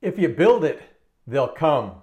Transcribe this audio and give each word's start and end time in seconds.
If 0.00 0.16
you 0.16 0.28
build 0.28 0.64
it, 0.64 0.80
they'll 1.26 1.48
come. 1.48 2.02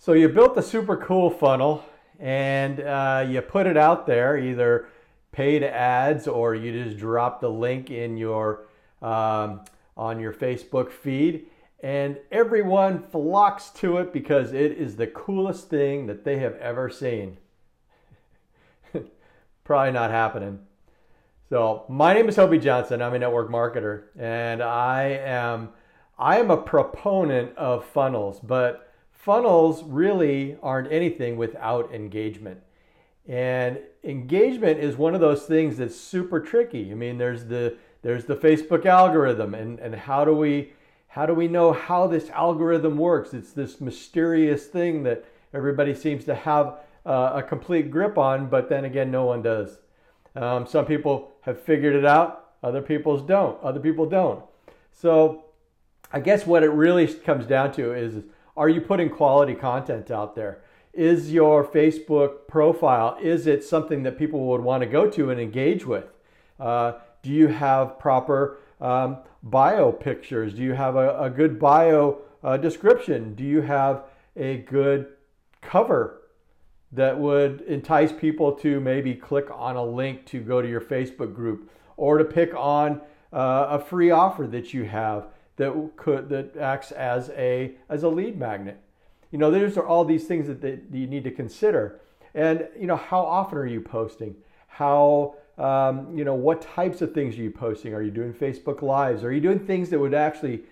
So 0.00 0.14
you 0.14 0.28
built 0.30 0.56
the 0.56 0.62
super 0.62 0.96
cool 0.96 1.30
funnel 1.30 1.84
and 2.18 2.80
uh, 2.80 3.24
you 3.28 3.40
put 3.42 3.68
it 3.68 3.76
out 3.76 4.06
there, 4.06 4.36
either 4.36 4.88
paid 5.30 5.62
ads 5.62 6.26
or 6.26 6.56
you 6.56 6.82
just 6.82 6.96
drop 6.96 7.40
the 7.40 7.50
link 7.50 7.92
in 7.92 8.16
your 8.16 8.66
um, 9.02 9.62
on 9.96 10.20
your 10.20 10.32
Facebook 10.32 10.90
feed, 10.90 11.46
and 11.80 12.18
everyone 12.30 13.02
flocks 13.02 13.70
to 13.70 13.98
it 13.98 14.12
because 14.12 14.52
it 14.52 14.72
is 14.72 14.96
the 14.96 15.06
coolest 15.06 15.68
thing 15.68 16.06
that 16.06 16.24
they 16.24 16.38
have 16.38 16.56
ever 16.56 16.90
seen. 16.90 17.38
Probably 19.64 19.92
not 19.92 20.10
happening. 20.10 20.60
So 21.48 21.84
my 21.88 22.12
name 22.12 22.28
is 22.28 22.36
Hobie 22.36 22.60
Johnson. 22.60 23.00
I'm 23.00 23.14
a 23.14 23.18
network 23.18 23.48
marketer, 23.48 24.04
and 24.18 24.62
I 24.62 25.04
am 25.24 25.70
I 26.18 26.38
am 26.38 26.50
a 26.50 26.56
proponent 26.56 27.56
of 27.56 27.84
funnels, 27.84 28.40
but 28.40 28.92
funnels 29.12 29.84
really 29.84 30.56
aren't 30.62 30.92
anything 30.92 31.36
without 31.36 31.94
engagement. 31.94 32.60
And 33.28 33.78
engagement 34.02 34.80
is 34.80 34.96
one 34.96 35.14
of 35.14 35.20
those 35.20 35.44
things 35.44 35.76
that's 35.76 35.96
super 35.96 36.40
tricky. 36.40 36.90
I 36.90 36.94
mean, 36.94 37.18
there's 37.18 37.44
the 37.44 37.76
there's 38.02 38.24
the 38.24 38.36
Facebook 38.36 38.86
algorithm 38.86 39.54
and, 39.54 39.78
and 39.78 39.94
how 39.94 40.24
do 40.24 40.34
we 40.34 40.72
how 41.08 41.24
do 41.24 41.32
we 41.34 41.48
know 41.48 41.72
how 41.72 42.06
this 42.06 42.28
algorithm 42.30 42.98
works? 42.98 43.32
It's 43.32 43.52
this 43.52 43.80
mysterious 43.80 44.66
thing 44.66 45.02
that 45.04 45.24
everybody 45.54 45.94
seems 45.94 46.24
to 46.26 46.34
have 46.34 46.80
uh, 47.06 47.32
a 47.34 47.42
complete 47.42 47.90
grip 47.90 48.18
on, 48.18 48.48
but 48.48 48.68
then 48.68 48.84
again, 48.84 49.10
no 49.10 49.24
one 49.24 49.42
does. 49.42 49.78
Um, 50.36 50.66
some 50.66 50.84
people 50.84 51.32
have 51.40 51.60
figured 51.60 51.96
it 51.96 52.04
out, 52.04 52.50
other 52.62 52.82
people's 52.82 53.22
don't. 53.22 53.60
Other 53.62 53.80
people 53.80 54.06
don't. 54.06 54.44
So, 54.92 55.44
I 56.12 56.20
guess 56.20 56.46
what 56.46 56.62
it 56.62 56.70
really 56.70 57.06
comes 57.06 57.46
down 57.46 57.72
to 57.72 57.92
is 57.92 58.22
are 58.56 58.68
you 58.68 58.80
putting 58.80 59.08
quality 59.08 59.54
content 59.54 60.10
out 60.10 60.34
there? 60.34 60.62
Is 60.92 61.32
your 61.32 61.64
Facebook 61.64 62.48
profile, 62.48 63.16
is 63.20 63.46
it 63.46 63.64
something 63.64 64.02
that 64.02 64.18
people 64.18 64.46
would 64.46 64.60
want 64.60 64.82
to 64.82 64.88
go 64.88 65.08
to 65.10 65.30
and 65.30 65.40
engage 65.40 65.86
with? 65.86 66.06
Uh, 66.58 66.92
do 67.22 67.30
you 67.30 67.48
have 67.48 67.98
proper 67.98 68.58
um, 68.80 69.18
bio 69.42 69.92
pictures? 69.92 70.54
Do 70.54 70.62
you 70.62 70.72
have 70.72 70.96
a, 70.96 71.18
a 71.24 71.30
good 71.30 71.58
bio 71.58 72.18
uh, 72.42 72.56
description? 72.56 73.34
Do 73.34 73.44
you 73.44 73.60
have 73.60 74.04
a 74.36 74.58
good 74.58 75.08
cover 75.60 76.22
that 76.92 77.18
would 77.18 77.62
entice 77.62 78.12
people 78.12 78.52
to 78.52 78.80
maybe 78.80 79.14
click 79.14 79.48
on 79.52 79.76
a 79.76 79.84
link 79.84 80.24
to 80.26 80.40
go 80.40 80.62
to 80.62 80.68
your 80.68 80.80
Facebook 80.80 81.34
group 81.34 81.70
or 81.96 82.18
to 82.18 82.24
pick 82.24 82.54
on 82.54 83.00
uh, 83.32 83.66
a 83.70 83.78
free 83.78 84.10
offer 84.10 84.46
that 84.46 84.72
you 84.72 84.84
have? 84.84 85.26
that 85.58 85.90
could 85.96 86.28
that 86.30 86.56
acts 86.56 86.92
as 86.92 87.30
a 87.30 87.74
as 87.88 88.02
a 88.04 88.08
lead 88.08 88.38
magnet. 88.38 88.80
You 89.30 89.38
know, 89.38 89.50
those 89.50 89.76
are 89.76 89.86
all 89.86 90.04
these 90.06 90.24
things 90.24 90.46
that, 90.46 90.62
that 90.62 90.84
you 90.90 91.06
need 91.06 91.24
to 91.24 91.30
consider. 91.30 92.00
And 92.34 92.66
you 92.78 92.86
know, 92.86 92.96
how 92.96 93.20
often 93.20 93.58
are 93.58 93.66
you 93.66 93.82
posting? 93.82 94.36
How 94.68 95.34
um, 95.58 96.16
you 96.16 96.24
know 96.24 96.34
what 96.34 96.62
types 96.62 97.02
of 97.02 97.12
things 97.12 97.36
are 97.38 97.42
you 97.42 97.50
posting? 97.50 97.92
Are 97.92 98.02
you 98.02 98.10
doing 98.10 98.32
Facebook 98.32 98.82
Lives? 98.82 99.24
Are 99.24 99.32
you 99.32 99.40
doing 99.40 99.58
things 99.58 99.90
that 99.90 99.98
would 99.98 100.14
actually 100.14 100.62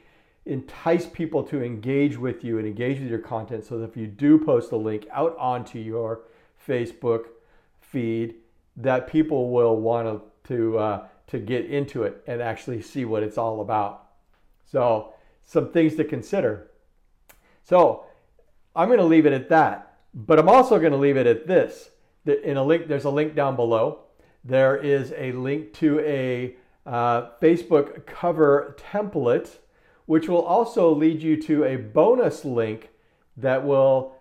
entice 0.46 1.06
people 1.06 1.42
to 1.42 1.62
engage 1.62 2.16
with 2.16 2.44
you 2.44 2.58
and 2.58 2.66
engage 2.66 3.00
with 3.00 3.10
your 3.10 3.18
content 3.18 3.64
so 3.64 3.78
that 3.78 3.90
if 3.90 3.96
you 3.96 4.06
do 4.06 4.38
post 4.38 4.70
a 4.70 4.76
link 4.76 5.06
out 5.12 5.36
onto 5.38 5.78
your 5.78 6.20
Facebook 6.66 7.24
feed, 7.80 8.36
that 8.76 9.08
people 9.08 9.50
will 9.50 9.76
want 9.76 10.22
to 10.44 10.78
uh, 10.78 11.06
to 11.26 11.38
get 11.38 11.66
into 11.66 12.04
it 12.04 12.22
and 12.26 12.40
actually 12.40 12.80
see 12.80 13.04
what 13.04 13.22
it's 13.22 13.38
all 13.38 13.60
about. 13.60 14.06
So, 14.64 15.14
some 15.44 15.72
things 15.72 15.96
to 15.96 16.04
consider. 16.04 16.70
So, 17.64 18.04
I'm 18.74 18.88
going 18.88 18.98
to 18.98 19.04
leave 19.04 19.26
it 19.26 19.32
at 19.32 19.48
that, 19.48 19.96
but 20.14 20.38
I'm 20.38 20.48
also 20.48 20.78
going 20.78 20.92
to 20.92 20.98
leave 20.98 21.16
it 21.16 21.26
at 21.26 21.46
this. 21.46 21.90
In 22.26 22.56
a 22.56 22.62
link, 22.62 22.88
there's 22.88 23.04
a 23.04 23.10
link 23.10 23.34
down 23.34 23.56
below. 23.56 24.05
There 24.46 24.76
is 24.76 25.12
a 25.16 25.32
link 25.32 25.72
to 25.74 25.98
a 26.00 26.54
uh, 26.86 27.30
Facebook 27.42 28.06
cover 28.06 28.76
template, 28.78 29.56
which 30.06 30.28
will 30.28 30.42
also 30.42 30.94
lead 30.94 31.20
you 31.20 31.42
to 31.42 31.64
a 31.64 31.74
bonus 31.74 32.44
link 32.44 32.90
that 33.36 33.66
will 33.66 34.14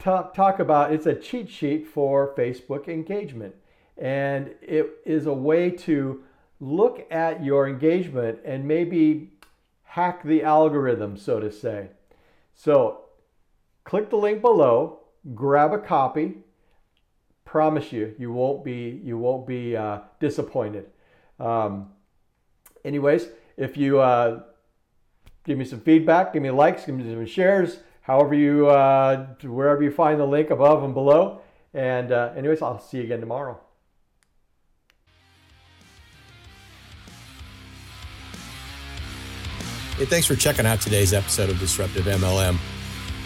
talk, 0.00 0.34
talk 0.34 0.58
about 0.58 0.92
it's 0.92 1.06
a 1.06 1.14
cheat 1.14 1.48
sheet 1.48 1.86
for 1.86 2.34
Facebook 2.36 2.88
engagement. 2.88 3.54
And 3.96 4.56
it 4.60 4.90
is 5.06 5.26
a 5.26 5.32
way 5.32 5.70
to 5.70 6.24
look 6.58 7.06
at 7.08 7.44
your 7.44 7.68
engagement 7.68 8.40
and 8.44 8.66
maybe 8.66 9.34
hack 9.84 10.24
the 10.24 10.42
algorithm, 10.42 11.16
so 11.16 11.38
to 11.38 11.52
say. 11.52 11.90
So 12.56 13.02
click 13.84 14.10
the 14.10 14.16
link 14.16 14.40
below, 14.40 14.98
grab 15.32 15.72
a 15.72 15.78
copy. 15.78 16.38
Promise 17.48 17.92
you, 17.92 18.14
you 18.18 18.30
won't 18.30 18.62
be 18.62 19.00
you 19.02 19.16
won't 19.16 19.46
be 19.46 19.74
uh, 19.74 20.00
disappointed. 20.20 20.90
Um, 21.40 21.92
anyways, 22.84 23.26
if 23.56 23.74
you 23.74 24.00
uh, 24.00 24.42
give 25.44 25.56
me 25.56 25.64
some 25.64 25.80
feedback, 25.80 26.34
give 26.34 26.42
me 26.42 26.50
likes, 26.50 26.84
give 26.84 26.94
me 26.94 27.04
some 27.04 27.24
shares, 27.24 27.78
however 28.02 28.34
you 28.34 28.68
uh, 28.68 29.28
wherever 29.44 29.82
you 29.82 29.90
find 29.90 30.20
the 30.20 30.26
link 30.26 30.50
above 30.50 30.84
and 30.84 30.92
below. 30.92 31.40
And 31.72 32.12
uh, 32.12 32.34
anyways, 32.36 32.60
I'll 32.60 32.78
see 32.78 32.98
you 32.98 33.04
again 33.04 33.20
tomorrow. 33.20 33.58
Hey, 39.96 40.04
thanks 40.04 40.26
for 40.26 40.36
checking 40.36 40.66
out 40.66 40.82
today's 40.82 41.14
episode 41.14 41.48
of 41.48 41.58
Disruptive 41.58 42.04
MLM. 42.04 42.58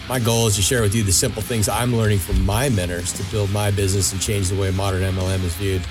My 0.09 0.19
goal 0.19 0.47
is 0.47 0.55
to 0.57 0.61
share 0.61 0.81
with 0.81 0.93
you 0.93 1.03
the 1.03 1.13
simple 1.13 1.41
things 1.41 1.69
I'm 1.69 1.95
learning 1.95 2.19
from 2.19 2.45
my 2.45 2.69
mentors 2.69 3.13
to 3.13 3.23
build 3.31 3.49
my 3.51 3.71
business 3.71 4.11
and 4.11 4.21
change 4.21 4.49
the 4.49 4.59
way 4.59 4.69
modern 4.71 5.01
MLM 5.01 5.43
is 5.43 5.55
viewed. 5.55 5.81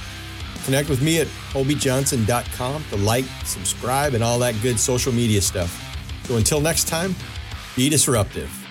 Connect 0.65 0.89
with 0.89 1.03
me 1.03 1.21
at 1.21 1.27
hobiejohnson.com 1.27 2.85
to 2.91 2.97
like, 2.97 3.25
subscribe, 3.45 4.15
and 4.15 4.23
all 4.23 4.39
that 4.39 4.55
good 4.63 4.79
social 4.79 5.13
media 5.13 5.41
stuff. 5.41 5.79
So 6.25 6.37
until 6.37 6.61
next 6.61 6.89
time, 6.89 7.17
be 7.75 7.89
disruptive. 7.89 8.62